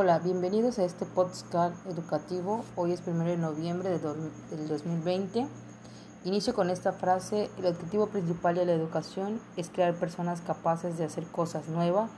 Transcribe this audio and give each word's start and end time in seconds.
Hola, 0.00 0.20
bienvenidos 0.20 0.78
a 0.78 0.84
este 0.84 1.06
podcast 1.06 1.74
educativo. 1.88 2.64
Hoy 2.76 2.92
es 2.92 3.02
1 3.04 3.24
de 3.24 3.36
noviembre 3.36 3.88
de 3.88 3.98
del 3.98 4.68
2020. 4.68 5.48
Inicio 6.24 6.54
con 6.54 6.70
esta 6.70 6.92
frase, 6.92 7.50
el 7.58 7.66
objetivo 7.66 8.06
principal 8.06 8.54
de 8.54 8.64
la 8.64 8.74
educación 8.74 9.40
es 9.56 9.70
crear 9.70 9.96
personas 9.96 10.40
capaces 10.40 10.98
de 10.98 11.04
hacer 11.04 11.26
cosas 11.26 11.66
nuevas 11.66 12.12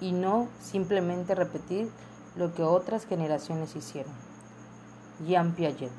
y 0.00 0.12
no 0.12 0.46
simplemente 0.60 1.34
repetir 1.34 1.90
lo 2.36 2.54
que 2.54 2.62
otras 2.62 3.04
generaciones 3.04 3.74
hicieron. 3.74 4.12
Jean 5.26 5.56
Piaget. 5.56 5.90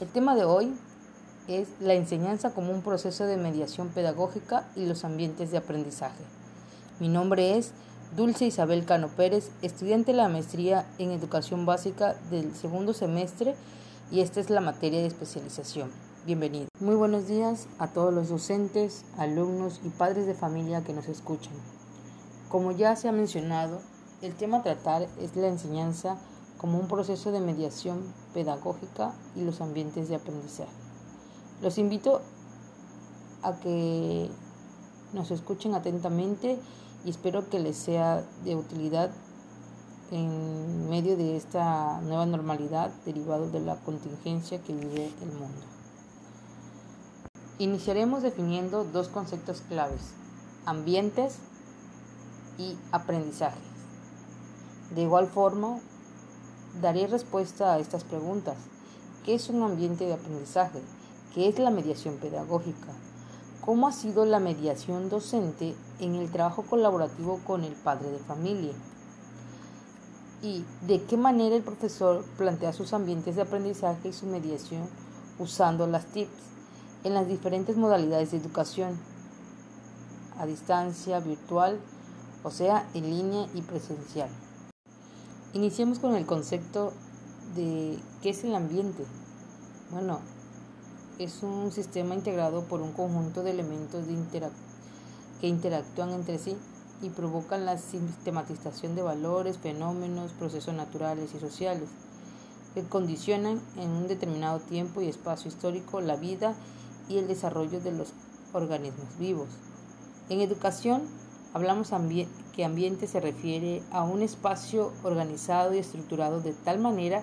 El 0.00 0.08
tema 0.08 0.34
de 0.34 0.46
hoy 0.46 0.74
es 1.46 1.68
la 1.78 1.92
enseñanza 1.92 2.54
como 2.54 2.72
un 2.72 2.80
proceso 2.80 3.26
de 3.26 3.36
mediación 3.36 3.90
pedagógica 3.90 4.66
y 4.76 4.86
los 4.86 5.04
ambientes 5.04 5.50
de 5.50 5.58
aprendizaje. 5.58 6.24
Mi 7.00 7.10
nombre 7.10 7.58
es 7.58 7.74
Dulce 8.12 8.46
Isabel 8.46 8.84
Cano 8.84 9.08
Pérez, 9.08 9.50
estudiante 9.60 10.12
de 10.12 10.18
la 10.18 10.28
maestría 10.28 10.86
en 10.98 11.10
educación 11.10 11.66
básica 11.66 12.14
del 12.30 12.54
segundo 12.54 12.92
semestre 12.92 13.56
y 14.12 14.20
esta 14.20 14.38
es 14.38 14.50
la 14.50 14.60
materia 14.60 15.00
de 15.00 15.06
especialización. 15.06 15.90
Bienvenido. 16.24 16.68
Muy 16.78 16.94
buenos 16.94 17.26
días 17.26 17.66
a 17.80 17.88
todos 17.88 18.14
los 18.14 18.28
docentes, 18.28 19.04
alumnos 19.18 19.80
y 19.84 19.88
padres 19.88 20.26
de 20.26 20.34
familia 20.34 20.84
que 20.84 20.92
nos 20.92 21.08
escuchan. 21.08 21.54
Como 22.48 22.70
ya 22.70 22.94
se 22.94 23.08
ha 23.08 23.12
mencionado, 23.12 23.80
el 24.22 24.34
tema 24.34 24.58
a 24.58 24.62
tratar 24.62 25.08
es 25.20 25.34
la 25.34 25.48
enseñanza 25.48 26.16
como 26.56 26.78
un 26.78 26.86
proceso 26.86 27.32
de 27.32 27.40
mediación 27.40 28.00
pedagógica 28.32 29.12
y 29.34 29.42
los 29.42 29.60
ambientes 29.60 30.08
de 30.08 30.14
aprendizaje. 30.14 30.70
Los 31.60 31.78
invito 31.78 32.20
a 33.42 33.58
que 33.58 34.30
nos 35.12 35.32
escuchen 35.32 35.74
atentamente 35.74 36.58
y 37.04 37.10
espero 37.10 37.48
que 37.48 37.58
les 37.58 37.76
sea 37.76 38.24
de 38.44 38.56
utilidad 38.56 39.10
en 40.10 40.88
medio 40.88 41.16
de 41.16 41.36
esta 41.36 42.00
nueva 42.02 42.26
normalidad 42.26 42.90
derivado 43.04 43.50
de 43.50 43.60
la 43.60 43.76
contingencia 43.76 44.62
que 44.62 44.74
vive 44.74 45.12
el 45.22 45.28
mundo. 45.28 45.60
Iniciaremos 47.58 48.22
definiendo 48.22 48.84
dos 48.84 49.08
conceptos 49.08 49.62
claves, 49.68 50.12
ambientes 50.66 51.36
y 52.58 52.76
aprendizaje. 52.92 53.60
De 54.94 55.02
igual 55.02 55.28
forma, 55.28 55.78
daré 56.80 57.06
respuesta 57.06 57.74
a 57.74 57.78
estas 57.78 58.04
preguntas. 58.04 58.56
¿Qué 59.24 59.34
es 59.34 59.48
un 59.48 59.62
ambiente 59.62 60.04
de 60.04 60.14
aprendizaje? 60.14 60.80
¿Qué 61.34 61.48
es 61.48 61.58
la 61.58 61.70
mediación 61.70 62.16
pedagógica? 62.16 62.92
¿Cómo 63.64 63.88
ha 63.88 63.92
sido 63.92 64.26
la 64.26 64.40
mediación 64.40 65.08
docente 65.08 65.74
en 65.98 66.16
el 66.16 66.30
trabajo 66.30 66.64
colaborativo 66.64 67.40
con 67.46 67.64
el 67.64 67.72
padre 67.72 68.10
de 68.10 68.18
familia? 68.18 68.74
¿Y 70.42 70.66
de 70.86 71.02
qué 71.04 71.16
manera 71.16 71.56
el 71.56 71.62
profesor 71.62 72.26
plantea 72.36 72.74
sus 72.74 72.92
ambientes 72.92 73.36
de 73.36 73.42
aprendizaje 73.42 74.08
y 74.08 74.12
su 74.12 74.26
mediación 74.26 74.82
usando 75.38 75.86
las 75.86 76.04
TIPS 76.04 76.42
en 77.04 77.14
las 77.14 77.26
diferentes 77.26 77.78
modalidades 77.78 78.32
de 78.32 78.36
educación? 78.36 78.98
A 80.38 80.44
distancia, 80.44 81.20
virtual, 81.20 81.80
o 82.42 82.50
sea, 82.50 82.86
en 82.92 83.08
línea 83.08 83.46
y 83.54 83.62
presencial. 83.62 84.28
Iniciemos 85.54 86.00
con 86.00 86.16
el 86.16 86.26
concepto 86.26 86.92
de 87.56 87.98
qué 88.20 88.28
es 88.28 88.44
el 88.44 88.54
ambiente. 88.54 89.06
Bueno, 89.90 90.18
es 91.18 91.42
un 91.42 91.70
sistema 91.70 92.14
integrado 92.14 92.64
por 92.64 92.80
un 92.80 92.92
conjunto 92.92 93.42
de 93.42 93.52
elementos 93.52 94.04
que 95.40 95.46
interactúan 95.46 96.10
entre 96.10 96.38
sí 96.38 96.56
y 97.02 97.10
provocan 97.10 97.66
la 97.66 97.78
sistematización 97.78 98.94
de 98.94 99.02
valores, 99.02 99.58
fenómenos, 99.58 100.32
procesos 100.32 100.74
naturales 100.74 101.30
y 101.34 101.38
sociales 101.38 101.88
que 102.74 102.82
condicionan 102.82 103.60
en 103.76 103.90
un 103.90 104.08
determinado 104.08 104.58
tiempo 104.58 105.00
y 105.00 105.08
espacio 105.08 105.48
histórico 105.48 106.00
la 106.00 106.16
vida 106.16 106.54
y 107.08 107.18
el 107.18 107.28
desarrollo 107.28 107.80
de 107.80 107.92
los 107.92 108.08
organismos 108.52 109.06
vivos. 109.18 109.48
En 110.28 110.40
educación 110.40 111.02
hablamos 111.52 111.92
que 112.56 112.64
ambiente 112.64 113.06
se 113.06 113.20
refiere 113.20 113.82
a 113.92 114.02
un 114.02 114.22
espacio 114.22 114.92
organizado 115.04 115.74
y 115.74 115.78
estructurado 115.78 116.40
de 116.40 116.52
tal 116.52 116.80
manera 116.80 117.22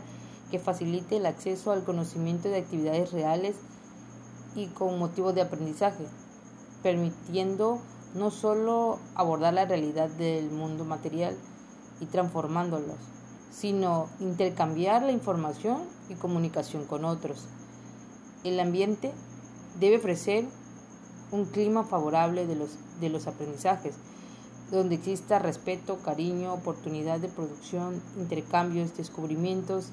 que 0.52 0.60
facilite 0.60 1.18
el 1.18 1.26
acceso 1.26 1.72
al 1.72 1.84
conocimiento 1.84 2.48
de 2.48 2.58
actividades 2.58 3.12
reales 3.12 3.56
y 4.56 4.68
con 4.68 5.00
motivos 5.00 5.34
de 5.36 5.42
aprendizaje, 5.42 6.06
permitiendo 6.84 7.80
no 8.14 8.32
solo 8.32 9.00
abordar 9.16 9.54
la 9.54 9.66
realidad 9.66 10.10
del 10.10 10.52
mundo 10.52 10.84
material 10.84 11.36
y 12.00 12.06
transformándolos, 12.06 12.98
sino 13.52 14.08
intercambiar 14.20 15.04
la 15.04 15.12
información 15.12 15.78
y 16.10 16.16
comunicación 16.16 16.86
con 16.86 17.06
otros. 17.06 17.46
El 18.44 18.60
ambiente 18.60 19.14
debe 19.80 19.98
ofrecer 19.98 20.46
un 21.32 21.46
clima 21.46 21.84
favorable 21.84 22.46
de 22.48 22.56
los, 22.56 22.72
de 23.00 23.10
los 23.10 23.28
aprendizajes, 23.28 23.96
donde 24.72 24.96
exista 24.96 25.40
respeto, 25.40 25.98
cariño, 26.04 26.54
oportunidad 26.54 27.20
de 27.20 27.28
producción, 27.28 28.02
intercambios, 28.18 28.96
descubrimientos, 28.98 29.90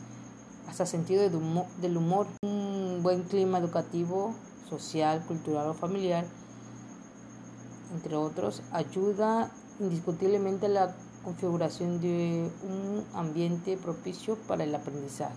hasta 0.69 0.87
sentido 0.87 1.23
del 1.23 1.97
humor, 1.97 2.27
un 2.43 3.01
buen 3.03 3.23
clima 3.23 3.59
educativo 3.59 4.35
social, 4.69 5.25
cultural 5.27 5.69
o 5.69 5.75
familiar, 5.75 6.25
entre 7.95 8.17
otros, 8.17 8.63
ayuda 8.73 9.51
indiscutiblemente 9.81 10.67
a 10.67 10.69
la 10.69 10.95
configuración 11.25 12.01
de 12.01 12.51
un 12.63 13.05
ambiente 13.15 13.77
propicio 13.77 14.37
para 14.47 14.65
el 14.65 14.75
aprendizaje. 14.75 15.35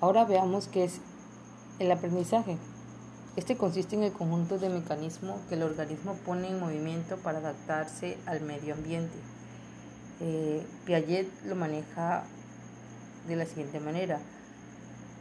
Ahora 0.00 0.24
veamos 0.24 0.68
qué 0.68 0.84
es 0.84 1.00
el 1.78 1.90
aprendizaje. 1.90 2.58
Este 3.36 3.56
consiste 3.56 3.96
en 3.96 4.04
el 4.04 4.12
conjunto 4.12 4.58
de 4.58 4.68
mecanismos 4.68 5.40
que 5.48 5.56
el 5.56 5.62
organismo 5.64 6.14
pone 6.24 6.48
en 6.48 6.60
movimiento 6.60 7.16
para 7.16 7.38
adaptarse 7.38 8.16
al 8.26 8.40
medio 8.42 8.74
ambiente. 8.74 9.16
Eh, 10.20 10.64
Piaget 10.84 11.28
lo 11.44 11.56
maneja 11.56 12.22
de 13.26 13.36
la 13.36 13.46
siguiente 13.46 13.80
manera. 13.80 14.20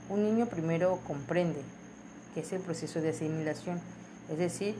Un 0.09 0.23
niño 0.23 0.45
primero 0.45 0.99
comprende, 1.07 1.61
que 2.33 2.41
es 2.41 2.51
el 2.53 2.61
proceso 2.61 3.01
de 3.01 3.09
asimilación, 3.09 3.79
es 4.29 4.37
decir, 4.37 4.75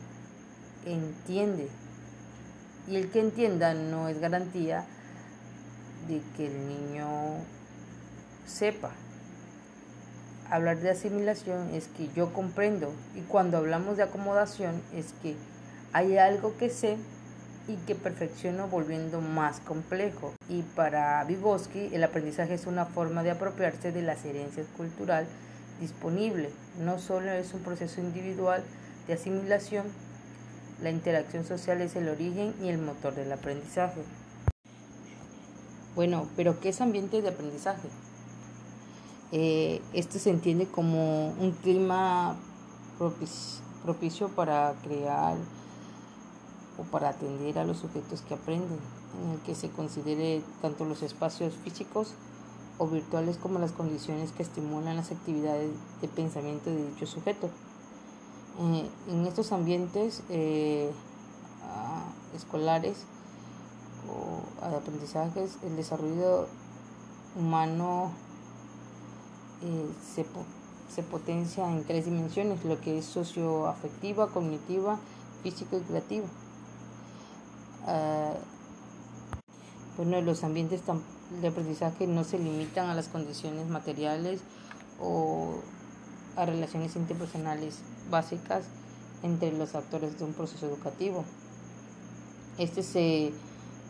entiende. 0.85 1.67
Y 2.87 2.97
el 2.97 3.09
que 3.09 3.19
entienda 3.19 3.73
no 3.73 4.09
es 4.09 4.19
garantía 4.19 4.85
de 6.07 6.21
que 6.35 6.47
el 6.47 6.67
niño 6.67 7.07
sepa. 8.45 8.91
Hablar 10.49 10.79
de 10.79 10.91
asimilación 10.91 11.69
es 11.73 11.87
que 11.87 12.09
yo 12.09 12.33
comprendo 12.33 12.93
y 13.15 13.21
cuando 13.21 13.57
hablamos 13.57 13.97
de 13.97 14.03
acomodación 14.03 14.81
es 14.93 15.13
que 15.21 15.35
hay 15.93 16.17
algo 16.17 16.57
que 16.57 16.69
sé 16.69 16.97
y 17.67 17.75
que 17.87 17.95
perfecciono 17.95 18.67
volviendo 18.67 19.21
más 19.21 19.61
complejo. 19.61 20.33
Y 20.49 20.63
para 20.75 21.23
Vygotsky 21.23 21.95
el 21.95 22.03
aprendizaje 22.03 22.55
es 22.55 22.67
una 22.67 22.85
forma 22.85 23.23
de 23.23 23.31
apropiarse 23.31 23.91
de 23.91 24.01
las 24.01 24.25
herencias 24.25 24.67
culturales 24.75 25.29
disponible. 25.83 26.49
No 26.79 26.97
solo 26.97 27.31
es 27.31 27.53
un 27.53 27.59
proceso 27.59 27.99
individual 27.99 28.63
de 29.07 29.13
asimilación, 29.13 29.85
la 30.81 30.89
interacción 30.89 31.45
social 31.45 31.81
es 31.81 31.95
el 31.95 32.07
origen 32.07 32.55
y 32.61 32.69
el 32.69 32.77
motor 32.77 33.13
del 33.15 33.31
aprendizaje. 33.31 34.01
Bueno, 35.95 36.27
pero 36.35 36.59
¿qué 36.59 36.69
es 36.69 36.81
ambiente 36.81 37.21
de 37.21 37.29
aprendizaje? 37.29 37.89
Eh, 39.31 39.81
este 39.93 40.19
se 40.19 40.29
entiende 40.29 40.67
como 40.67 41.29
un 41.29 41.51
clima 41.51 42.37
propicio 43.83 44.29
para 44.29 44.73
crear 44.83 45.35
o 46.77 46.83
para 46.83 47.09
atender 47.09 47.59
a 47.59 47.65
los 47.65 47.77
sujetos 47.77 48.21
que 48.21 48.35
aprenden, 48.35 48.79
en 49.23 49.31
el 49.31 49.39
que 49.41 49.53
se 49.53 49.69
considere 49.69 50.41
tanto 50.61 50.85
los 50.85 51.03
espacios 51.03 51.53
físicos 51.63 52.13
o 52.77 52.87
virtuales 52.87 53.37
como 53.37 53.59
las 53.59 53.71
condiciones 53.71 54.31
que 54.31 54.43
estimulan 54.43 54.95
las 54.95 55.11
actividades 55.11 55.71
de 56.01 56.07
pensamiento 56.07 56.69
de 56.69 56.87
dicho 56.87 57.05
sujeto. 57.05 57.49
Eh, 58.59 58.89
en 59.09 59.25
estos 59.25 59.51
ambientes 59.51 60.23
eh, 60.29 60.91
escolares 62.35 63.05
o 64.07 64.69
de 64.69 64.75
aprendizajes, 64.75 65.57
el 65.63 65.75
desarrollo 65.75 66.47
humano 67.35 68.11
eh, 69.63 69.89
se, 70.13 70.25
se, 70.93 71.03
potencia 71.03 71.69
en 71.71 71.83
tres 71.83 72.05
dimensiones, 72.05 72.63
lo 72.65 72.79
que 72.79 72.97
es 72.99 73.05
socioafectiva, 73.05 74.27
cognitiva, 74.27 74.99
físico 75.41 75.77
y 75.77 75.81
creativa. 75.81 76.25
Bueno, 79.97 80.21
los 80.21 80.43
ambientes 80.43 80.81
de 81.41 81.47
aprendizaje 81.47 82.07
no 82.07 82.23
se 82.23 82.39
limitan 82.39 82.89
a 82.89 82.95
las 82.95 83.07
condiciones 83.07 83.67
materiales 83.67 84.41
o 84.99 85.55
a 86.35 86.45
relaciones 86.45 86.95
interpersonales 86.95 87.79
básicas 88.09 88.65
entre 89.21 89.51
los 89.51 89.75
actores 89.75 90.17
de 90.17 90.25
un 90.25 90.33
proceso 90.33 90.65
educativo. 90.65 91.23
Este 92.57 92.83
se 92.83 93.31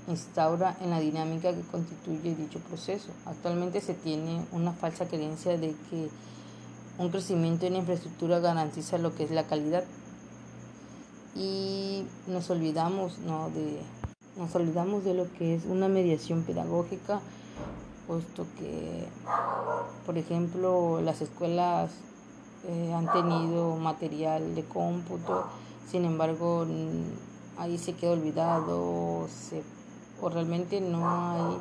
instaura 0.07 0.77
en 0.81 0.89
la 0.89 0.99
dinámica 0.99 1.53
que 1.53 1.61
constituye 1.61 2.35
dicho 2.35 2.59
proceso. 2.59 3.09
Actualmente 3.25 3.81
se 3.81 3.93
tiene 3.93 4.45
una 4.51 4.73
falsa 4.73 5.07
creencia 5.07 5.57
de 5.57 5.75
que 5.89 6.09
un 6.97 7.09
crecimiento 7.09 7.65
en 7.65 7.77
infraestructura 7.77 8.39
garantiza 8.39 8.97
lo 8.97 9.15
que 9.15 9.23
es 9.23 9.31
la 9.31 9.47
calidad 9.47 9.83
y 11.35 12.05
nos 12.27 12.49
olvidamos 12.49 13.17
¿no? 13.19 13.49
de 13.49 13.81
nos 14.37 14.53
olvidamos 14.55 15.03
de 15.03 15.13
lo 15.13 15.31
que 15.33 15.55
es 15.55 15.65
una 15.65 15.87
mediación 15.87 16.43
pedagógica 16.43 17.21
puesto 18.07 18.45
que 18.57 19.05
por 20.05 20.17
ejemplo 20.17 21.01
las 21.01 21.21
escuelas 21.21 21.91
eh, 22.67 22.93
han 22.93 23.11
tenido 23.11 23.75
material 23.77 24.55
de 24.55 24.63
cómputo 24.63 25.45
sin 25.89 26.05
embargo 26.05 26.65
ahí 27.57 27.77
se 27.77 27.93
queda 27.93 28.11
olvidado 28.11 29.27
se, 29.29 29.63
o 30.21 30.29
realmente 30.29 30.81
no 30.81 31.07
hay 31.07 31.57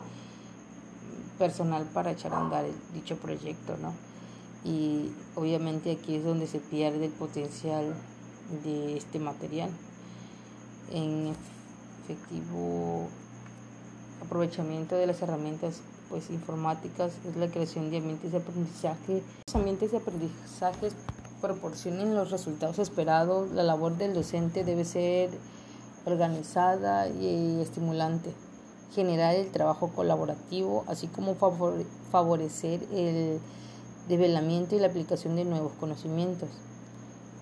personal 1.39 1.85
para 1.93 2.13
echar 2.13 2.33
a 2.35 2.41
andar 2.41 2.65
dicho 2.95 3.17
proyecto 3.17 3.77
no 3.81 3.93
y 4.65 5.11
obviamente 5.35 5.91
aquí 5.91 6.17
es 6.17 6.25
donde 6.25 6.47
se 6.47 6.61
pierde 6.61 7.07
el 7.07 7.13
potencial 7.13 7.95
de 8.65 8.97
este 8.97 9.19
material. 9.19 9.71
En 10.93 11.35
efectivo 12.05 13.07
aprovechamiento 14.25 14.97
de 14.97 15.07
las 15.07 15.21
herramientas 15.23 15.81
pues 16.09 16.31
informáticas 16.31 17.13
es 17.29 17.37
la 17.37 17.49
creación 17.49 17.91
de 17.91 17.99
ambientes 17.99 18.33
de 18.33 18.39
aprendizaje. 18.39 19.23
Los 19.47 19.57
ambientes 19.57 19.93
de 19.93 19.99
aprendizaje 19.99 20.89
proporcionen 21.41 22.15
los 22.15 22.31
resultados 22.31 22.79
esperados. 22.79 23.51
La 23.53 23.63
labor 23.63 23.97
del 23.97 24.15
docente 24.15 24.65
debe 24.65 24.85
ser 24.85 25.31
organizada 26.05 27.09
y 27.09 27.61
estimulante. 27.61 28.33
Generar 28.95 29.35
el 29.35 29.51
trabajo 29.51 29.89
colaborativo, 29.89 30.85
así 30.87 31.07
como 31.07 31.35
favorecer 31.35 32.83
el 32.93 33.41
develamiento 34.09 34.77
y 34.77 34.81
la 34.81 34.89
aplicación 34.89 35.37
de 35.37 35.45
nuevos 35.45 35.73
conocimientos. 35.81 36.51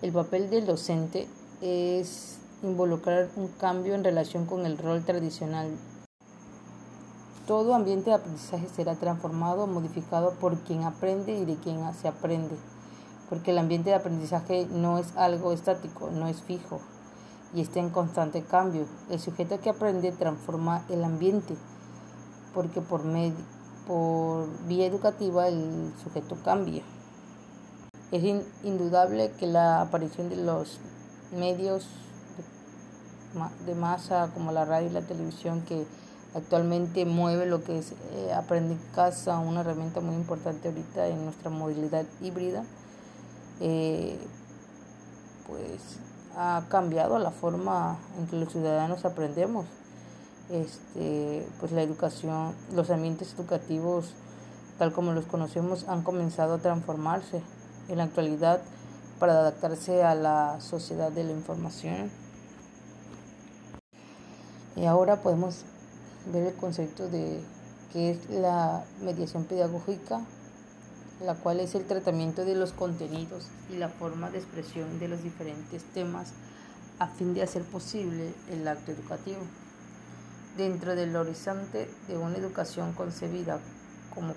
El 0.00 0.12
papel 0.12 0.48
del 0.48 0.66
docente 0.66 1.26
es 1.60 2.39
involucrar 2.62 3.28
un 3.36 3.48
cambio 3.48 3.94
en 3.94 4.04
relación 4.04 4.46
con 4.46 4.66
el 4.66 4.78
rol 4.78 5.04
tradicional. 5.04 5.70
Todo 7.46 7.74
ambiente 7.74 8.10
de 8.10 8.16
aprendizaje 8.16 8.68
será 8.68 8.94
transformado 8.94 9.66
modificado 9.66 10.34
por 10.34 10.58
quien 10.60 10.84
aprende 10.84 11.32
y 11.32 11.44
de 11.44 11.56
quien 11.56 11.80
se 11.94 12.08
aprende, 12.08 12.56
porque 13.28 13.50
el 13.50 13.58
ambiente 13.58 13.90
de 13.90 13.96
aprendizaje 13.96 14.66
no 14.70 14.98
es 14.98 15.16
algo 15.16 15.52
estático, 15.52 16.10
no 16.10 16.28
es 16.28 16.42
fijo 16.42 16.80
y 17.54 17.60
está 17.62 17.80
en 17.80 17.90
constante 17.90 18.42
cambio. 18.42 18.86
El 19.10 19.18
sujeto 19.18 19.60
que 19.60 19.70
aprende 19.70 20.12
transforma 20.12 20.84
el 20.88 21.02
ambiente, 21.02 21.56
porque 22.54 22.80
por 22.80 23.04
medio 23.04 23.60
por 23.86 24.46
vía 24.68 24.86
educativa 24.86 25.48
el 25.48 25.92
sujeto 26.04 26.36
cambia. 26.44 26.82
Es 28.12 28.22
indudable 28.62 29.32
que 29.32 29.48
la 29.48 29.80
aparición 29.80 30.28
de 30.28 30.36
los 30.36 30.78
medios 31.36 31.88
de 33.66 33.74
masa 33.74 34.30
como 34.34 34.52
la 34.52 34.64
radio 34.64 34.88
y 34.88 34.92
la 34.92 35.02
televisión 35.02 35.62
que 35.62 35.86
actualmente 36.34 37.04
mueve 37.04 37.46
lo 37.46 37.62
que 37.64 37.78
es 37.78 37.92
eh, 38.12 38.32
aprender 38.32 38.72
en 38.72 38.94
casa, 38.94 39.38
una 39.38 39.60
herramienta 39.60 40.00
muy 40.00 40.14
importante 40.14 40.68
ahorita 40.68 41.08
en 41.08 41.24
nuestra 41.24 41.50
movilidad 41.50 42.04
híbrida, 42.20 42.64
eh, 43.60 44.18
pues 45.46 45.98
ha 46.36 46.62
cambiado 46.68 47.18
la 47.18 47.30
forma 47.30 47.98
en 48.18 48.26
que 48.26 48.36
los 48.36 48.52
ciudadanos 48.52 49.04
aprendemos 49.04 49.66
este, 50.50 51.46
pues 51.60 51.72
la 51.72 51.82
educación, 51.82 52.54
los 52.74 52.90
ambientes 52.90 53.34
educativos 53.34 54.14
tal 54.78 54.92
como 54.92 55.12
los 55.12 55.26
conocemos 55.26 55.86
han 55.88 56.02
comenzado 56.02 56.54
a 56.54 56.58
transformarse 56.58 57.42
en 57.88 57.98
la 57.98 58.04
actualidad 58.04 58.60
para 59.18 59.34
adaptarse 59.34 60.02
a 60.02 60.14
la 60.14 60.58
sociedad 60.60 61.12
de 61.12 61.24
la 61.24 61.32
información. 61.32 62.10
Y 64.76 64.86
ahora 64.86 65.22
podemos 65.22 65.64
ver 66.32 66.46
el 66.46 66.54
concepto 66.54 67.08
de 67.08 67.40
qué 67.92 68.10
es 68.10 68.30
la 68.30 68.84
mediación 69.02 69.44
pedagógica, 69.44 70.20
la 71.24 71.34
cual 71.34 71.60
es 71.60 71.74
el 71.74 71.84
tratamiento 71.84 72.44
de 72.44 72.54
los 72.54 72.72
contenidos 72.72 73.48
y 73.70 73.76
la 73.76 73.88
forma 73.88 74.30
de 74.30 74.38
expresión 74.38 74.98
de 74.98 75.08
los 75.08 75.22
diferentes 75.22 75.82
temas 75.92 76.32
a 76.98 77.08
fin 77.08 77.34
de 77.34 77.42
hacer 77.42 77.62
posible 77.62 78.32
el 78.50 78.66
acto 78.68 78.92
educativo 78.92 79.40
dentro 80.56 80.94
del 80.94 81.16
horizonte 81.16 81.88
de 82.08 82.18
una 82.18 82.36
educación 82.36 82.92
concebida 82.92 83.58
como, 84.14 84.34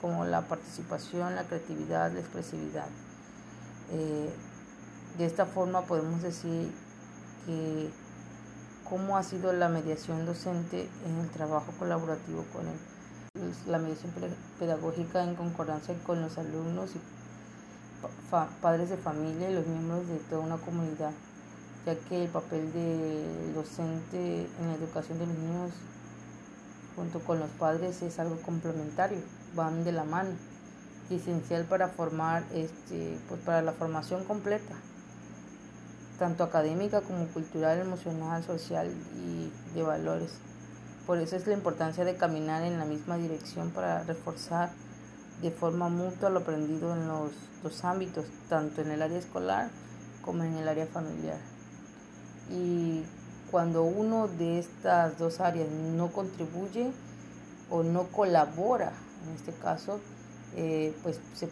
como 0.00 0.24
la 0.24 0.42
participación, 0.42 1.34
la 1.34 1.44
creatividad, 1.44 2.12
la 2.12 2.20
expresividad. 2.20 2.86
Eh, 3.92 4.30
de 5.18 5.26
esta 5.26 5.46
forma 5.46 5.82
podemos 5.82 6.22
decir 6.22 6.70
que 7.44 7.90
cómo 8.88 9.16
ha 9.16 9.22
sido 9.22 9.52
la 9.52 9.68
mediación 9.68 10.26
docente 10.26 10.88
en 11.04 11.18
el 11.18 11.28
trabajo 11.30 11.72
colaborativo 11.78 12.44
con 12.52 12.66
el, 12.66 13.54
la 13.70 13.78
mediación 13.78 14.12
pedagógica 14.58 15.24
en 15.24 15.34
concordancia 15.34 15.94
con 16.06 16.20
los 16.20 16.38
alumnos 16.38 16.90
y 16.94 17.00
padres 18.60 18.90
de 18.90 18.96
familia 18.96 19.50
y 19.50 19.54
los 19.54 19.66
miembros 19.66 20.06
de 20.08 20.16
toda 20.30 20.42
una 20.42 20.56
comunidad 20.56 21.12
ya 21.86 21.94
que 22.08 22.24
el 22.24 22.28
papel 22.28 22.72
del 22.72 23.54
docente 23.54 24.48
en 24.60 24.68
la 24.68 24.74
educación 24.74 25.18
de 25.18 25.26
los 25.26 25.38
niños 25.38 25.70
junto 26.96 27.20
con 27.20 27.38
los 27.38 27.50
padres 27.50 28.02
es 28.02 28.18
algo 28.18 28.36
complementario, 28.40 29.18
van 29.54 29.84
de 29.84 29.92
la 29.92 30.04
mano, 30.04 30.30
esencial 31.10 31.64
para 31.66 31.88
formar 31.88 32.42
este, 32.52 33.16
pues 33.28 33.40
para 33.42 33.62
la 33.62 33.72
formación 33.72 34.24
completa, 34.24 34.74
tanto 36.18 36.44
académica 36.44 37.00
como 37.00 37.26
cultural, 37.26 37.78
emocional, 37.78 38.42
social 38.44 38.90
y 39.16 39.52
de 39.74 39.82
valores. 39.82 40.32
Por 41.06 41.18
eso 41.18 41.36
es 41.36 41.46
la 41.46 41.54
importancia 41.54 42.04
de 42.04 42.16
caminar 42.16 42.62
en 42.62 42.78
la 42.78 42.84
misma 42.84 43.16
dirección 43.16 43.70
para 43.70 44.02
reforzar 44.02 44.70
de 45.42 45.50
forma 45.50 45.88
mutua 45.88 46.30
lo 46.30 46.40
aprendido 46.40 46.94
en 46.94 47.06
los 47.06 47.30
dos 47.62 47.84
ámbitos, 47.84 48.26
tanto 48.48 48.80
en 48.80 48.90
el 48.90 49.02
área 49.02 49.18
escolar 49.18 49.68
como 50.22 50.42
en 50.42 50.54
el 50.54 50.66
área 50.66 50.86
familiar 50.86 51.38
y 52.50 53.02
cuando 53.50 53.82
uno 53.82 54.28
de 54.28 54.58
estas 54.58 55.18
dos 55.18 55.40
áreas 55.40 55.68
no 55.70 56.12
contribuye 56.12 56.90
o 57.70 57.82
no 57.82 58.04
colabora, 58.08 58.92
en 59.26 59.34
este 59.34 59.52
caso, 59.52 60.00
eh, 60.54 60.94
pues 61.02 61.20
se 61.34 61.48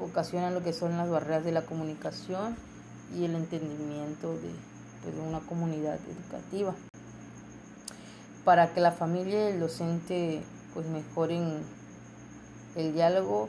ocasionan 0.00 0.54
lo 0.54 0.62
que 0.62 0.72
son 0.72 0.96
las 0.96 1.08
barreras 1.08 1.44
de 1.44 1.52
la 1.52 1.62
comunicación 1.62 2.56
y 3.14 3.24
el 3.24 3.34
entendimiento 3.34 4.32
de, 4.34 4.50
pues, 5.02 5.14
una 5.26 5.40
comunidad 5.40 5.98
educativa. 6.08 6.74
Para 8.44 8.72
que 8.72 8.80
la 8.80 8.92
familia 8.92 9.48
y 9.48 9.52
el 9.54 9.60
docente 9.60 10.42
pues 10.72 10.86
mejoren 10.86 11.62
el 12.76 12.92
diálogo, 12.92 13.48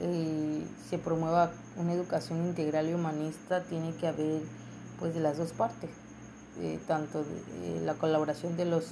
eh, 0.00 0.66
se 0.90 0.98
promueva 0.98 1.52
una 1.76 1.92
educación 1.92 2.44
integral 2.44 2.88
y 2.88 2.94
humanista, 2.94 3.62
tiene 3.62 3.94
que 3.94 4.08
haber 4.08 4.42
pues 4.98 5.14
de 5.14 5.20
las 5.20 5.38
dos 5.38 5.52
partes, 5.52 5.90
eh, 6.58 6.78
tanto 6.86 7.24
de, 7.24 7.36
eh, 7.36 7.80
la 7.84 7.94
colaboración 7.94 8.56
de 8.56 8.64
los 8.64 8.86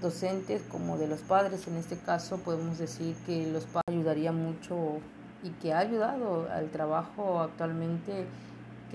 docentes 0.00 0.62
como 0.70 0.98
de 0.98 1.08
los 1.08 1.20
padres. 1.20 1.66
En 1.66 1.76
este 1.76 1.96
caso 1.96 2.38
podemos 2.38 2.78
decir 2.78 3.16
que 3.26 3.46
los 3.46 3.64
padres 3.64 3.88
ayudaría 3.88 4.32
mucho 4.32 4.98
y 5.42 5.50
que 5.50 5.72
ha 5.72 5.78
ayudado 5.78 6.48
al 6.50 6.70
trabajo 6.70 7.40
actualmente 7.40 8.26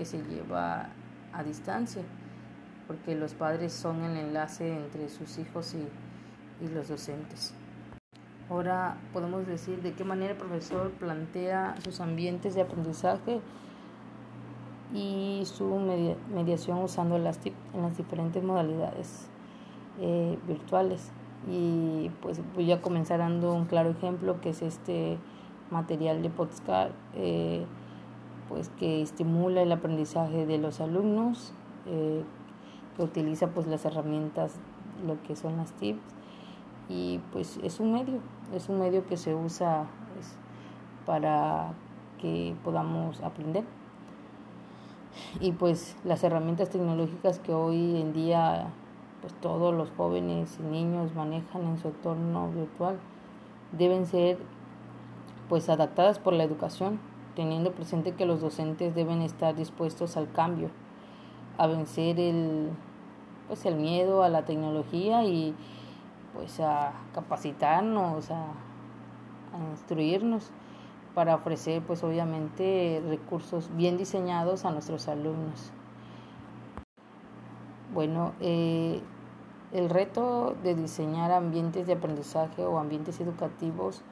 que 0.00 0.06
se 0.06 0.22
lleva 0.22 0.88
a 1.34 1.42
distancia, 1.44 2.00
porque 2.86 3.14
los 3.14 3.34
padres 3.34 3.74
son 3.74 4.02
el 4.02 4.16
enlace 4.16 4.74
entre 4.74 5.10
sus 5.10 5.36
hijos 5.36 5.74
y, 5.74 6.64
y 6.64 6.68
los 6.68 6.88
docentes. 6.88 7.52
Ahora 8.48 8.96
podemos 9.12 9.46
decir 9.46 9.82
de 9.82 9.92
qué 9.92 10.04
manera 10.04 10.32
el 10.32 10.38
profesor 10.38 10.90
plantea 10.92 11.74
sus 11.84 12.00
ambientes 12.00 12.54
de 12.54 12.62
aprendizaje 12.62 13.42
y 14.94 15.42
su 15.44 15.66
mediación 16.34 16.78
usando 16.78 17.18
las 17.18 17.38
en 17.44 17.82
las 17.82 17.98
diferentes 17.98 18.42
modalidades 18.42 19.28
eh, 20.00 20.38
virtuales. 20.48 21.12
Y 21.46 22.10
pues 22.22 22.40
voy 22.54 22.72
a 22.72 22.80
comenzar 22.80 23.18
dando 23.18 23.52
un 23.52 23.66
claro 23.66 23.90
ejemplo 23.90 24.40
que 24.40 24.48
es 24.48 24.62
este 24.62 25.18
material 25.70 26.22
de 26.22 26.30
podcast 26.30 26.92
eh, 27.14 27.66
pues 28.50 28.68
que 28.78 29.00
estimula 29.00 29.62
el 29.62 29.72
aprendizaje 29.72 30.44
de 30.44 30.58
los 30.58 30.80
alumnos, 30.80 31.54
eh, 31.86 32.22
que 32.96 33.02
utiliza 33.02 33.46
pues 33.48 33.66
las 33.66 33.86
herramientas, 33.86 34.56
lo 35.06 35.22
que 35.22 35.36
son 35.36 35.56
las 35.56 35.72
TIPs. 35.72 36.02
Y 36.90 37.20
pues 37.32 37.58
es 37.62 37.80
un 37.80 37.92
medio, 37.92 38.18
es 38.52 38.68
un 38.68 38.80
medio 38.80 39.06
que 39.06 39.16
se 39.16 39.34
usa 39.34 39.86
pues, 40.12 40.36
para 41.06 41.72
que 42.18 42.54
podamos 42.62 43.22
aprender. 43.22 43.64
Y 45.40 45.52
pues 45.52 45.96
las 46.04 46.22
herramientas 46.24 46.68
tecnológicas 46.68 47.38
que 47.38 47.54
hoy 47.54 48.00
en 48.00 48.12
día 48.12 48.72
pues 49.20 49.32
todos 49.34 49.74
los 49.74 49.90
jóvenes 49.92 50.58
y 50.58 50.62
niños 50.62 51.14
manejan 51.14 51.62
en 51.62 51.78
su 51.78 51.88
entorno 51.88 52.50
virtual 52.50 52.98
deben 53.72 54.06
ser 54.06 54.38
pues 55.48 55.68
adaptadas 55.68 56.18
por 56.18 56.32
la 56.32 56.44
educación, 56.44 57.00
teniendo 57.36 57.72
presente 57.72 58.12
que 58.12 58.26
los 58.26 58.40
docentes 58.40 58.94
deben 58.94 59.22
estar 59.22 59.54
dispuestos 59.54 60.16
al 60.16 60.30
cambio, 60.32 60.70
a 61.58 61.66
vencer 61.66 62.18
el 62.18 62.70
pues 63.50 63.66
el 63.66 63.74
miedo 63.74 64.22
a 64.22 64.28
la 64.28 64.44
tecnología 64.44 65.24
y 65.24 65.56
pues 66.32 66.60
a 66.60 66.92
capacitarnos, 67.12 68.30
a, 68.30 68.46
instruirnos 69.72 70.50
para 71.16 71.34
ofrecer 71.34 71.82
pues 71.82 72.04
obviamente 72.04 73.02
recursos 73.08 73.68
bien 73.74 73.96
diseñados 73.98 74.64
a 74.64 74.70
nuestros 74.70 75.08
alumnos. 75.08 75.72
Bueno, 77.92 78.34
eh, 78.38 79.00
el 79.72 79.90
reto 79.90 80.54
de 80.62 80.76
diseñar 80.76 81.32
ambientes 81.32 81.88
de 81.88 81.94
aprendizaje 81.94 82.64
o 82.64 82.78
ambientes 82.78 83.18
educativos, 83.20 84.02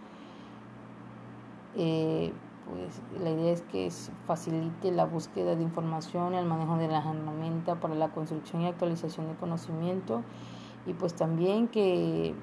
eh, 1.76 2.32
pues 2.68 3.00
la 3.22 3.30
idea 3.30 3.52
es 3.52 3.62
que 3.62 3.90
facilite 4.26 4.90
la 4.92 5.06
búsqueda 5.06 5.56
de 5.56 5.62
información 5.62 6.34
el 6.34 6.46
manejo 6.46 6.76
de 6.76 6.88
la 6.88 6.98
herramienta 6.98 7.76
para 7.76 7.94
la 7.94 8.08
construcción 8.08 8.62
y 8.62 8.66
actualización 8.66 9.28
de 9.28 9.34
conocimiento 9.34 10.22
y 10.86 10.92
pues 10.92 11.14
también 11.14 11.68
que 11.68 12.34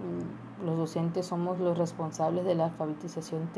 mm, 0.00 0.66
los 0.66 0.78
docentes 0.78 1.26
somos 1.26 1.58
los 1.60 1.76
responsables 1.76 2.44
de 2.44 2.54
la 2.54 2.66
alfabetización 2.66 3.48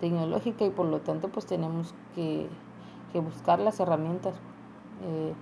tecnológica 0.00 0.64
y 0.64 0.70
por 0.70 0.86
lo 0.86 1.00
tanto 1.00 1.28
pues 1.28 1.46
tenemos 1.46 1.94
que, 2.14 2.48
buscar 3.14 3.58
las 3.58 3.80
herramientas. 3.80 4.34
Eh, 5.02 5.34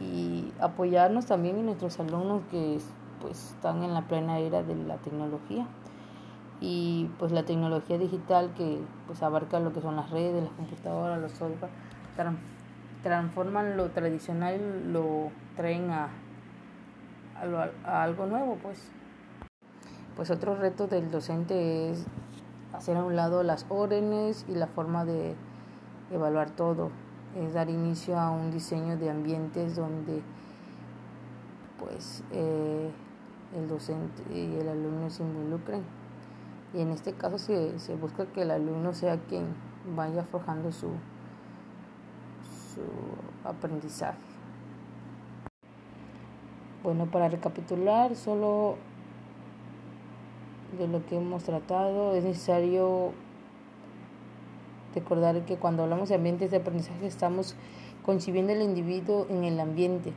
y 0.00 0.52
apoyarnos 0.60 1.26
también 1.26 1.58
en 1.58 1.66
nuestros 1.66 1.98
alumnos 1.98 2.42
que 2.50 2.78
pues 3.20 3.50
están 3.50 3.82
en 3.82 3.94
la 3.94 4.02
plena 4.02 4.38
era 4.38 4.62
de 4.62 4.76
la 4.76 4.96
tecnología 4.98 5.66
y 6.60 7.10
pues 7.18 7.32
la 7.32 7.44
tecnología 7.44 7.98
digital 7.98 8.52
que 8.56 8.80
pues 9.06 9.22
abarca 9.22 9.60
lo 9.60 9.72
que 9.72 9.80
son 9.80 9.96
las 9.96 10.10
redes, 10.10 10.42
las 10.42 10.52
computadoras, 10.52 11.20
los 11.20 11.32
software, 11.32 11.70
transforman 13.02 13.76
lo 13.76 13.90
tradicional, 13.90 14.92
lo 14.92 15.30
traen 15.54 15.90
a, 15.90 16.08
a, 17.84 18.02
algo 18.02 18.26
nuevo 18.26 18.56
pues. 18.62 18.90
Pues 20.16 20.30
otro 20.30 20.56
reto 20.56 20.86
del 20.86 21.10
docente 21.10 21.90
es 21.90 22.06
hacer 22.72 22.96
a 22.96 23.04
un 23.04 23.16
lado 23.16 23.42
las 23.42 23.66
órdenes 23.68 24.46
y 24.48 24.54
la 24.54 24.66
forma 24.66 25.04
de 25.04 25.34
evaluar 26.10 26.50
todo 26.50 26.90
es 27.36 27.52
dar 27.52 27.68
inicio 27.68 28.18
a 28.18 28.30
un 28.30 28.50
diseño 28.50 28.96
de 28.96 29.10
ambientes 29.10 29.76
donde 29.76 30.22
pues 31.78 32.24
eh, 32.32 32.90
el 33.54 33.68
docente 33.68 34.22
y 34.34 34.56
el 34.56 34.70
alumno 34.70 35.10
se 35.10 35.22
involucren 35.22 35.84
y 36.76 36.80
en 36.82 36.90
este 36.90 37.12
caso 37.12 37.38
se, 37.38 37.78
se 37.78 37.94
busca 37.94 38.26
que 38.26 38.42
el 38.42 38.50
alumno 38.50 38.92
sea 38.92 39.18
quien 39.18 39.46
vaya 39.96 40.24
forjando 40.24 40.72
su, 40.72 40.88
su 42.74 42.82
aprendizaje. 43.48 44.18
Bueno, 46.82 47.06
para 47.06 47.28
recapitular, 47.28 48.14
solo 48.14 48.76
de 50.78 50.86
lo 50.86 51.04
que 51.06 51.16
hemos 51.16 51.44
tratado, 51.44 52.14
es 52.14 52.24
necesario 52.24 53.12
Recordar 54.96 55.44
que 55.44 55.58
cuando 55.58 55.82
hablamos 55.82 56.08
de 56.08 56.14
ambientes 56.14 56.50
de 56.50 56.56
aprendizaje 56.56 57.06
estamos 57.06 57.54
concibiendo 58.02 58.54
el 58.54 58.62
individuo 58.62 59.26
en 59.28 59.44
el 59.44 59.60
ambiente 59.60 60.14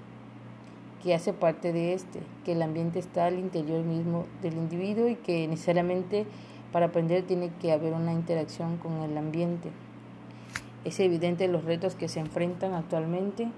que 1.02 1.14
hace 1.14 1.34
parte 1.34 1.72
de 1.72 1.94
este, 1.94 2.20
que 2.44 2.54
el 2.54 2.62
ambiente 2.62 3.00
está 3.00 3.26
al 3.26 3.40
interior 3.40 3.84
mismo 3.84 4.26
del 4.42 4.56
individuo 4.56 5.08
y 5.08 5.16
que 5.16 5.48
necesariamente 5.48 6.26
para 6.72 6.88
aprender 6.88 7.24
tiene 7.24 7.52
que 7.62 7.72
haber 7.72 7.94
una 7.94 8.14
interacción 8.14 8.78
con 8.78 9.02
el 9.02 9.18
ambiente. 9.18 9.72
Es 10.86 11.00
evidente 11.00 11.48
los 11.48 11.66
retos 11.66 11.96
que 11.96 12.08
se 12.08 12.20
enfrentan 12.20 12.74
actualmente, 12.74 13.50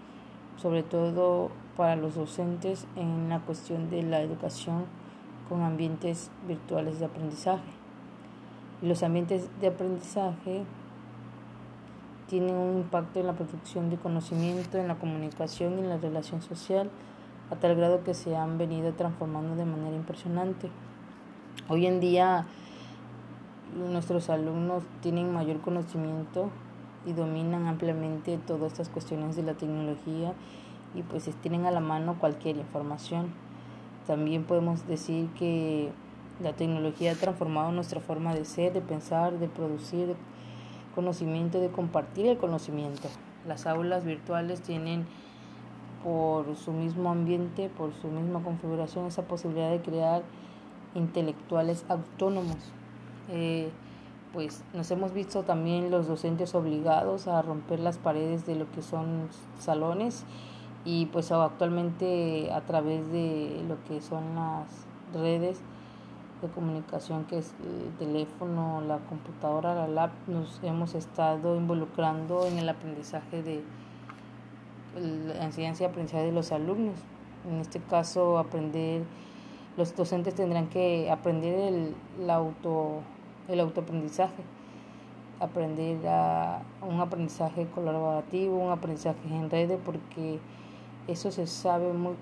sobre 0.57 0.83
todo 0.83 1.51
para 1.77 1.95
los 1.95 2.15
docentes 2.15 2.85
en 2.95 3.29
la 3.29 3.39
cuestión 3.39 3.89
de 3.89 4.03
la 4.03 4.21
educación 4.21 4.85
con 5.49 5.61
ambientes 5.61 6.31
virtuales 6.47 6.99
de 6.99 7.05
aprendizaje. 7.05 7.69
Los 8.81 9.03
ambientes 9.03 9.49
de 9.59 9.67
aprendizaje 9.67 10.63
tienen 12.27 12.55
un 12.55 12.77
impacto 12.77 13.19
en 13.19 13.27
la 13.27 13.33
producción 13.33 13.89
de 13.89 13.97
conocimiento, 13.97 14.77
en 14.77 14.87
la 14.87 14.95
comunicación 14.95 15.77
y 15.77 15.81
en 15.81 15.89
la 15.89 15.97
relación 15.97 16.41
social, 16.41 16.89
a 17.51 17.55
tal 17.57 17.75
grado 17.75 18.03
que 18.03 18.13
se 18.13 18.35
han 18.35 18.57
venido 18.57 18.93
transformando 18.93 19.55
de 19.55 19.65
manera 19.65 19.95
impresionante. 19.95 20.69
Hoy 21.67 21.85
en 21.85 21.99
día 21.99 22.45
nuestros 23.75 24.29
alumnos 24.29 24.83
tienen 25.01 25.33
mayor 25.33 25.59
conocimiento 25.59 26.49
y 27.05 27.13
dominan 27.13 27.67
ampliamente 27.67 28.37
todas 28.37 28.71
estas 28.71 28.89
cuestiones 28.89 29.35
de 29.35 29.43
la 29.43 29.53
tecnología 29.53 30.33
y 30.95 31.03
pues 31.03 31.29
tienen 31.41 31.65
a 31.65 31.71
la 31.71 31.79
mano 31.81 32.17
cualquier 32.19 32.57
información. 32.57 33.33
También 34.07 34.45
podemos 34.45 34.87
decir 34.87 35.29
que 35.37 35.91
la 36.41 36.53
tecnología 36.53 37.11
ha 37.11 37.15
transformado 37.15 37.71
nuestra 37.71 37.99
forma 37.99 38.33
de 38.33 38.45
ser, 38.45 38.73
de 38.73 38.81
pensar, 38.81 39.39
de 39.39 39.47
producir, 39.47 40.15
conocimiento, 40.95 41.59
de 41.59 41.69
compartir 41.69 42.27
el 42.27 42.37
conocimiento. 42.37 43.09
Las 43.47 43.67
aulas 43.67 44.05
virtuales 44.05 44.61
tienen 44.61 45.05
por 46.03 46.55
su 46.55 46.71
mismo 46.71 47.11
ambiente, 47.11 47.69
por 47.69 47.93
su 47.93 48.07
misma 48.07 48.43
configuración, 48.43 49.05
esa 49.05 49.23
posibilidad 49.23 49.71
de 49.71 49.81
crear 49.81 50.23
intelectuales 50.95 51.85
autónomos. 51.89 52.57
Eh, 53.29 53.69
pues 54.33 54.63
nos 54.73 54.89
hemos 54.91 55.13
visto 55.13 55.43
también 55.43 55.91
los 55.91 56.07
docentes 56.07 56.55
obligados 56.55 57.27
a 57.27 57.41
romper 57.41 57.79
las 57.79 57.97
paredes 57.97 58.45
de 58.45 58.55
lo 58.55 58.71
que 58.71 58.81
son 58.81 59.27
salones 59.59 60.25
y 60.85 61.07
pues 61.07 61.31
actualmente 61.31 62.51
a 62.51 62.61
través 62.61 63.11
de 63.11 63.61
lo 63.67 63.83
que 63.83 64.01
son 64.01 64.35
las 64.35 64.85
redes 65.13 65.61
de 66.41 66.47
comunicación 66.47 67.25
que 67.25 67.39
es 67.39 67.53
el 67.61 67.91
teléfono, 67.97 68.81
la 68.81 68.97
computadora, 68.99 69.75
la 69.75 69.87
lab, 69.87 70.11
nos 70.27 70.59
hemos 70.63 70.95
estado 70.95 71.55
involucrando 71.55 72.47
en 72.47 72.57
el 72.57 72.69
aprendizaje 72.69 73.43
de 73.43 73.63
la 74.95 75.45
enseñanza 75.45 75.83
y 75.83 75.85
aprendizaje 75.87 76.25
de 76.25 76.31
los 76.31 76.51
alumnos. 76.51 76.95
En 77.49 77.59
este 77.59 77.79
caso, 77.79 78.37
aprender, 78.37 79.03
los 79.77 79.95
docentes 79.95 80.35
tendrán 80.35 80.67
que 80.67 81.09
aprender 81.09 81.73
el, 82.19 82.29
auto, 82.29 83.01
el 83.47 83.59
autoaprendizaje, 83.59 84.43
aprender 85.39 86.07
a 86.07 86.61
un 86.87 86.99
aprendizaje 86.99 87.67
colaborativo, 87.67 88.57
un 88.57 88.71
aprendizaje 88.71 89.19
en 89.29 89.49
redes, 89.49 89.79
porque 89.83 90.39
eso 91.07 91.31
se 91.31 91.47
sabe 91.47 91.93
muy 91.93 92.13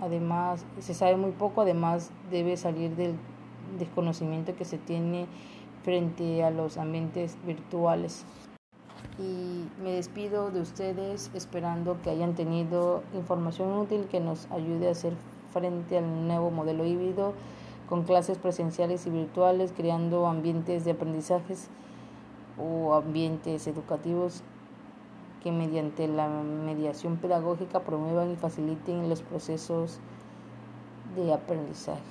Además, 0.00 0.64
se 0.80 0.92
sabe 0.92 1.16
muy 1.16 1.30
poco, 1.30 1.60
además 1.62 2.10
debe 2.30 2.56
salir 2.56 2.96
del 2.96 3.14
desconocimiento 3.78 4.54
que 4.56 4.64
se 4.64 4.76
tiene 4.76 5.26
frente 5.82 6.42
a 6.42 6.50
los 6.50 6.78
ambientes 6.78 7.36
virtuales. 7.46 8.24
Y 9.18 9.68
me 9.82 9.92
despido 9.92 10.50
de 10.50 10.60
ustedes 10.60 11.30
esperando 11.34 12.00
que 12.02 12.10
hayan 12.10 12.34
tenido 12.34 13.02
información 13.14 13.72
útil 13.78 14.06
que 14.10 14.18
nos 14.18 14.50
ayude 14.50 14.88
a 14.88 14.92
hacer 14.92 15.14
frente 15.52 15.98
al 15.98 16.26
nuevo 16.26 16.50
modelo 16.50 16.84
híbrido 16.84 17.32
con 17.88 18.02
clases 18.02 18.38
presenciales 18.38 19.06
y 19.06 19.10
virtuales, 19.10 19.72
creando 19.76 20.26
ambientes 20.26 20.84
de 20.84 20.92
aprendizajes 20.92 21.68
o 22.58 22.94
ambientes 22.94 23.66
educativos 23.66 24.42
que 25.42 25.52
mediante 25.52 26.08
la 26.08 26.28
mediación 26.28 27.18
pedagógica 27.18 27.80
promuevan 27.80 28.32
y 28.32 28.36
faciliten 28.36 29.08
los 29.08 29.22
procesos 29.22 30.00
de 31.14 31.32
aprendizaje. 31.32 32.02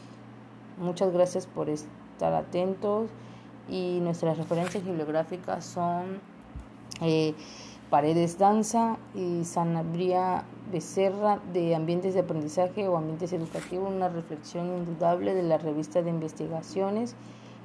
Muchas 0.78 1.12
gracias 1.12 1.48
por 1.48 1.70
estar 1.70 2.34
atentos 2.34 3.10
y 3.68 4.00
nuestras 4.02 4.38
referencias 4.38 4.86
bibliográficas 4.86 5.66
son 5.66 6.22
eh, 7.02 7.34
Paredes 7.90 8.38
Danza 8.38 8.98
y 9.14 9.44
Sanabria 9.44 10.46
Becerra 10.72 11.40
de 11.54 11.76
Ambientes 11.76 12.14
de 12.16 12.22
Aprendizaje 12.22 12.88
o 12.88 12.98
Ambientes 12.98 13.34
Educativos, 13.34 13.94
una 13.94 14.10
reflexión 14.10 14.68
indudable 14.78 15.34
de 15.34 15.44
la 15.44 15.58
revista 15.58 16.02
de 16.02 16.10
investigaciones 16.10 17.16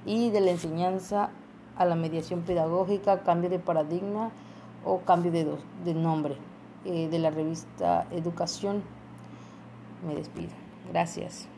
y 0.04 0.30
de 0.30 0.40
la 0.40 0.50
enseñanza 0.50 1.30
a 1.76 1.84
la 1.84 1.94
mediación 1.94 2.42
pedagógica, 2.42 3.22
cambio 3.22 3.48
de 3.48 3.58
paradigma 3.58 4.30
o 4.84 4.98
cambio 5.00 5.32
de, 5.32 5.46
de 5.84 5.94
nombre 5.94 6.36
eh, 6.84 7.08
de 7.08 7.18
la 7.18 7.30
revista 7.30 8.06
Educación. 8.10 8.82
Me 10.06 10.14
despido. 10.14 10.52
Gracias. 10.92 11.48